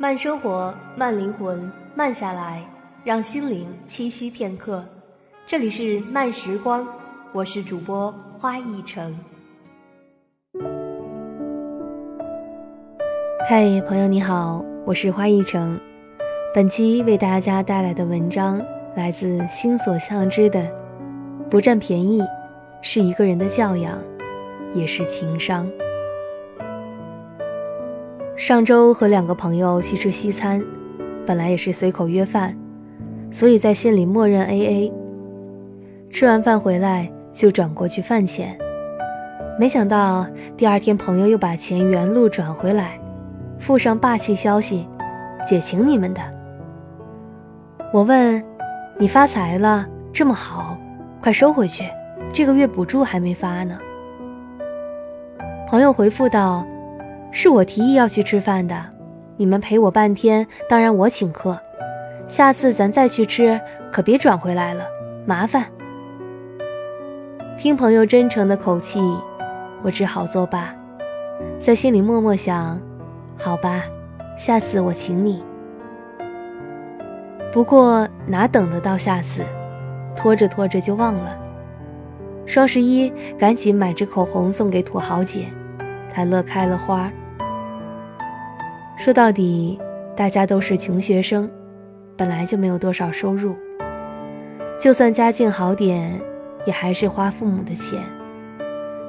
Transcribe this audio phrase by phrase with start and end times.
[0.00, 2.64] 慢生活，慢灵魂，慢下来，
[3.04, 4.82] 让心灵栖息片刻。
[5.46, 6.88] 这里是慢时光，
[7.32, 9.14] 我是主播花一成。
[13.46, 15.78] 嗨，朋友你好，我是花一成。
[16.54, 18.58] 本期为大家带来的文章
[18.94, 20.66] 来自心所向之的
[21.50, 22.22] “不占便宜，
[22.80, 23.98] 是一个人的教养，
[24.72, 25.70] 也是情商”。
[28.40, 30.64] 上周和两个朋友去吃西餐，
[31.26, 32.56] 本来也是随口约饭，
[33.30, 34.92] 所以在心里默认 A A。
[36.10, 38.56] 吃完饭回来就转过去饭钱，
[39.58, 40.26] 没想到
[40.56, 42.98] 第二天朋友又把钱原路转回来，
[43.58, 44.88] 附上霸气消息
[45.46, 46.20] ：“姐请你们的。”
[47.92, 48.42] 我问
[48.96, 50.78] ：“你发财了，这么好，
[51.20, 51.84] 快收回去，
[52.32, 53.78] 这个月补助还没发呢。”
[55.68, 56.66] 朋友回复道。
[57.32, 58.76] 是我提议要去吃饭的，
[59.36, 61.58] 你们陪我半天，当然我请客。
[62.28, 63.60] 下次咱再去吃，
[63.92, 64.84] 可别转回来了，
[65.26, 65.64] 麻烦。
[67.58, 69.00] 听朋友真诚的口气，
[69.82, 70.74] 我只好作罢，
[71.58, 72.80] 在心里默默想：
[73.36, 73.82] 好吧，
[74.36, 75.42] 下次我请你。
[77.52, 79.42] 不过哪等得到下次，
[80.16, 81.36] 拖着拖着就忘了。
[82.46, 85.46] 双十一赶紧买支口红送给土豪姐，
[86.12, 87.10] 他乐开了花。
[88.96, 89.80] 说到底，
[90.16, 91.48] 大家都是穷学生，
[92.16, 93.56] 本来就没有多少收入。
[94.78, 96.20] 就算家境好点，
[96.66, 97.98] 也还是花父母的钱。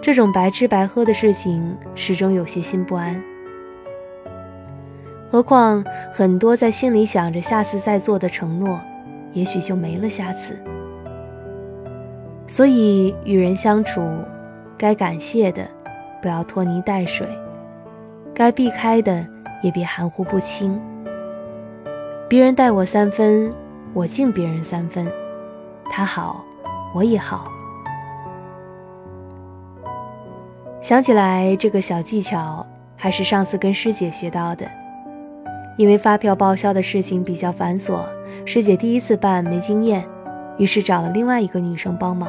[0.00, 3.20] 这种白吃白喝的事情，始终有些心不安。
[5.28, 8.80] 何况很多在心里想着下次再做的承诺，
[9.32, 10.56] 也许就没了下次。
[12.46, 14.00] 所以与人相处，
[14.78, 15.66] 该感谢的，
[16.26, 17.24] 不要拖泥带水；
[18.34, 19.24] 该避开的。
[19.62, 20.78] 也别含糊不清。
[22.28, 23.52] 别人待我三分，
[23.94, 25.06] 我敬别人三分。
[25.90, 26.44] 他好，
[26.94, 27.48] 我也好。
[30.80, 32.64] 想起来这个小技巧，
[32.96, 34.66] 还是上次跟师姐学到的。
[35.76, 38.00] 因为发票报销的事情比较繁琐，
[38.44, 40.04] 师姐第一次办没经验，
[40.58, 42.28] 于是找了另外一个女生帮忙。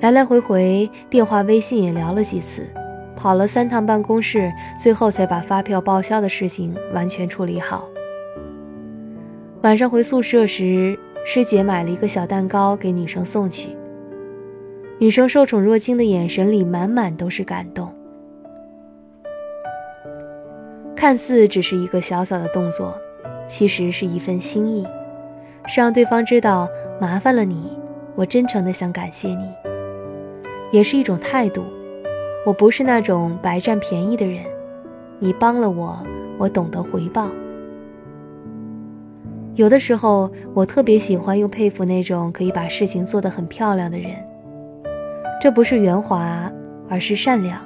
[0.00, 2.66] 来来回回电话、微信也聊了几次。
[3.16, 7.88] 跑了三趟办公室，最后才把发票报销的事情完全处理好。
[9.62, 13.70] 晚上回宿舍时，师姐买了一个小蛋糕给女生送去。
[14.98, 17.90] 女生受宠若惊的眼神里满满都是感动。
[20.94, 22.94] 看似只是一个小小的动作，
[23.48, 24.86] 其实是一份心意，
[25.66, 26.68] 是让对方知道
[27.00, 27.78] 麻烦了你，
[28.14, 29.50] 我真诚的想感谢你，
[30.76, 31.64] 也是一种态度。
[32.44, 34.44] 我不是那种白占便宜的人，
[35.18, 35.96] 你帮了我，
[36.36, 37.30] 我懂得回报。
[39.54, 44.10] 有的时候，我特别喜欢又佩服那种可以把事情做得很漂亮的人。
[45.40, 46.52] 这不是圆滑，
[46.90, 47.58] 而是善良。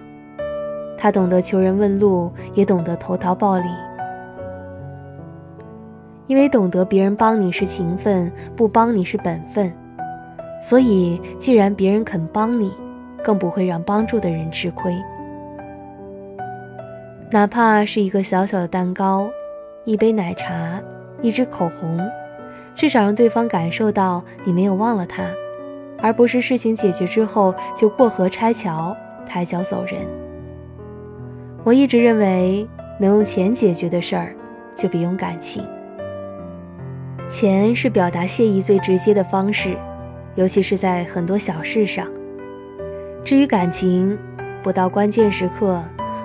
[0.97, 3.65] 他懂得求人问路，也懂得投桃报李。
[6.28, 9.72] 因为懂得别人帮你是情分，不帮你是本分，
[10.62, 12.71] 所以既然别人肯帮你。
[13.22, 14.94] 更不会让帮助的人吃亏，
[17.31, 19.31] 哪怕是一个小小的蛋糕、
[19.84, 20.81] 一杯奶茶、
[21.22, 22.00] 一支口红，
[22.75, 25.25] 至少让对方感受到你没有忘了他，
[26.00, 30.00] 而不是事情解决之后就过河拆桥、抬脚走人。
[31.62, 32.66] 我一直认为，
[32.98, 34.34] 能用钱解决的事儿，
[34.75, 35.62] 就别用感情。
[37.28, 39.76] 钱是表达谢意最直接的方式，
[40.34, 42.06] 尤其是在很多小事上。
[43.22, 44.19] 至于感情，
[44.62, 45.81] 不到关键时刻，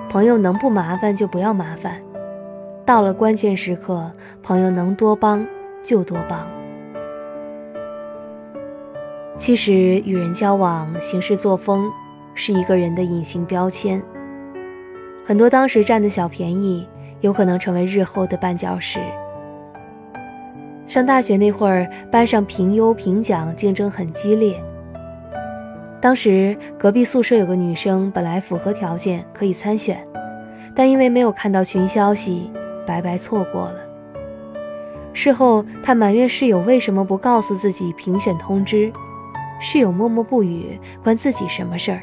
[0.08, 1.92] 朋友能不麻烦就不要麻烦；
[2.84, 4.10] 到了关键时刻，
[4.42, 5.46] 朋友能多帮
[5.82, 6.46] 就多帮。
[9.38, 9.72] 其实
[10.06, 11.90] 与人交往，行事作风
[12.34, 14.02] 是一个人的隐形标签。
[15.24, 16.88] 很多当时占的小便宜，
[17.20, 19.00] 有可能成为日后的绊脚石。
[20.86, 24.60] 上大学那会儿，班上评优评奖竞争很激烈。
[26.00, 30.06] 当时隔壁宿舍有个女生，本来符合条件可以参选，
[30.74, 32.50] 但因为没有看到群消息，
[32.86, 33.78] 白白错过了。
[35.12, 38.92] 事后她埋怨室友为什么不告诉自己评选通知，
[39.58, 42.02] 室友默默不语，关自己什么事儿？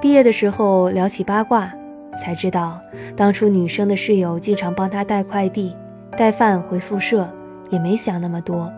[0.00, 1.72] 毕业的时候聊起八卦，
[2.20, 2.80] 才知道
[3.16, 5.74] 当初女生的室友经常帮她带快递、
[6.18, 7.32] 带饭回宿舍，
[7.70, 8.70] 也没想那么多。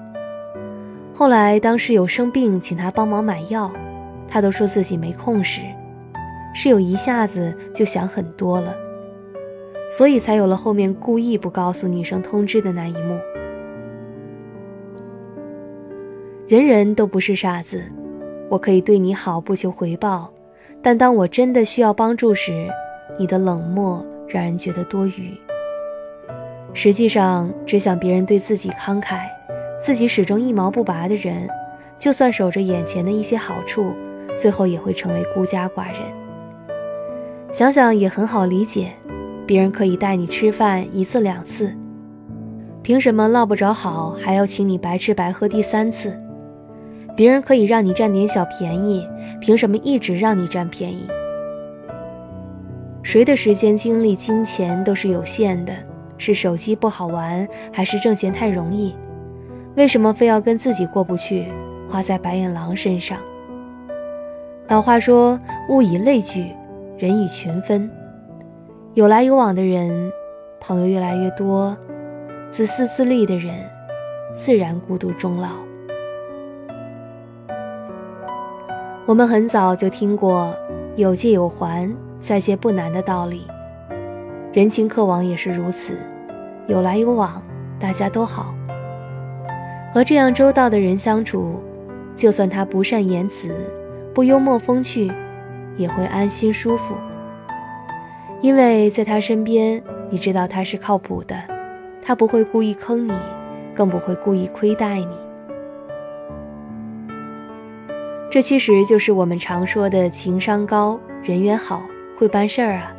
[1.18, 3.72] 后来，当室友生病，请他帮忙买药，
[4.28, 5.62] 他都说自己没空时，
[6.54, 8.76] 室友一下子就想很多了。
[9.90, 13.18] 所以才有了后面故意不告诉女生通知的那一幕。
[16.46, 17.82] 人人都不是傻子，
[18.50, 20.30] 我可以对你好不求回报，
[20.82, 22.68] 但当我真的需要帮助时，
[23.18, 25.34] 你的冷漠让人觉得多余。
[26.74, 29.20] 实际上，只想别人对自己慷慨，
[29.80, 31.48] 自己始终一毛不拔的人，
[31.98, 33.92] 就算守着眼前的一些好处，
[34.36, 36.00] 最后也会成为孤家寡人。
[37.52, 38.90] 想想也很好理解。
[39.46, 41.72] 别人可以带你吃饭一次两次，
[42.82, 46.18] 凭什么落不着好还要请你白吃白喝第三次？
[47.14, 49.06] 别人可以让你占点小便宜，
[49.40, 51.06] 凭什么一直让你占便宜？
[53.04, 55.72] 谁的时间、精力、金钱都是有限的？
[56.18, 58.96] 是手机不好玩，还是挣钱太容易？
[59.76, 61.44] 为什么非要跟自己过不去，
[61.86, 63.18] 花在白眼狼身上？
[64.68, 65.38] 老话说
[65.68, 66.50] ：“物以类聚，
[66.96, 67.88] 人以群分。”
[68.94, 70.10] 有来有往的人，
[70.60, 71.76] 朋友越来越多；
[72.50, 73.54] 自私自利的人，
[74.34, 75.50] 自然孤独终老。
[79.04, 80.54] 我们很早就听过
[80.96, 83.46] “有借有还，再借不难”的道理，
[84.54, 85.98] 人情客往也是如此，
[86.66, 87.42] 有来有往，
[87.78, 88.54] 大家都好。
[89.96, 91.58] 和这样周到的人相处，
[92.14, 93.48] 就算他不善言辞、
[94.14, 95.10] 不幽默风趣，
[95.78, 96.94] 也会安心舒服。
[98.42, 101.34] 因为在他身边，你知道他是靠谱的，
[102.02, 103.12] 他不会故意坑你，
[103.74, 105.08] 更不会故意亏待你。
[108.30, 111.80] 这其实就是我们常说的情商高、人缘好、
[112.18, 112.92] 会办事儿啊。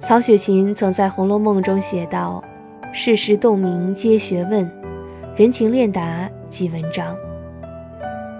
[0.00, 2.42] 曹雪芹曾在《红楼梦》中写道
[2.92, 4.68] ：“世事洞明皆学问，
[5.40, 7.16] 人情练达即文章。”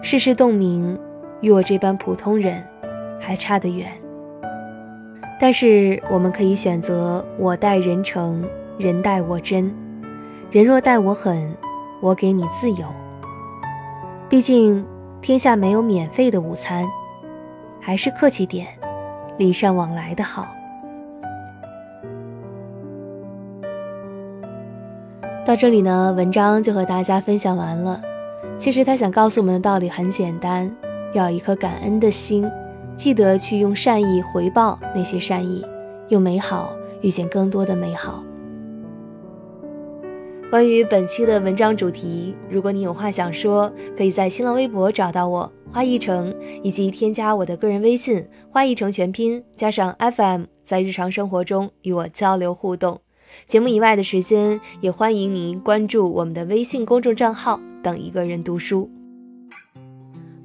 [0.05, 1.01] 世事洞明，
[1.41, 2.63] 与我这般普通人
[3.19, 3.91] 还差得远。
[5.41, 9.75] 但是我们可以选择我待人诚，人待我真。
[10.51, 11.57] 人若待我狠，
[12.03, 12.87] 我给你自由。
[14.29, 14.87] 毕竟
[15.23, 16.87] 天下没有免费的午餐，
[17.81, 18.67] 还是客气点，
[19.39, 20.47] 礼尚往来的好。
[25.45, 28.01] 到这里呢，文章就和大家分享完了。
[28.59, 30.71] 其实他想告诉我们的道理很简单，
[31.13, 32.49] 要一颗感恩的心。
[32.97, 35.65] 记得去用善意回报那些善意，
[36.11, 38.23] 用美好遇见更多的美好。
[40.51, 53.01] 关于本期的文章主题，如果你有话想说，可以在新浪微博找到我花一成，以及添加我的个人微信花一成全拼加上 FM，在日常生活中与我交流互动。
[53.47, 58.91] 节目以外的时间，也欢迎您关注我们的微信公众账号“等一个人读书”。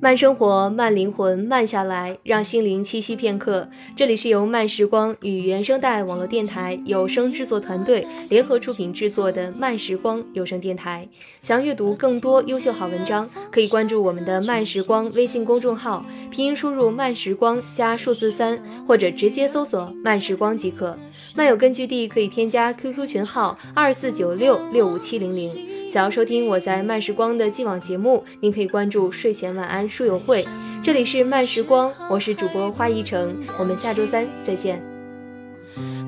[0.06, 3.68] 慢生活，慢灵魂，慢下来，让心灵栖息片刻。
[3.96, 11.10] 这里是由慢时光与原声带网络电台有声制作团队联合出品制作的慢时光有声电台。
[11.42, 20.96] 想阅读更多优秀好文章，可以关注我们的慢时光微信公众号，拼音输入慢时光加数字三，或者直接搜索慢时光即可。
[21.36, 25.74] 漫友根据地可以添加 QQ 群号二四九六六五七零零。
[25.96, 30.46] 想要收听我在慢时光的既往节目，您可以关注睡前晚安书友会。
[30.84, 34.84] 这里是慢时光，我是主播花一成，我们下周三再见。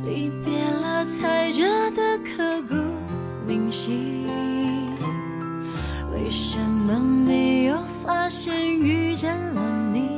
[0.06, 2.76] 离别了才觉得刻骨
[3.48, 4.28] 铭心，
[6.12, 9.62] 为什么没有发现遇见了
[9.94, 10.10] 你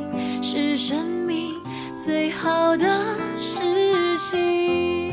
[0.42, 1.54] 是生命
[1.96, 2.88] 最好的
[3.38, 3.60] 事
[4.18, 5.10] 情？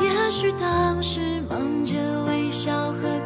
[0.00, 1.94] 也许当时忙着
[2.26, 3.25] 微笑和。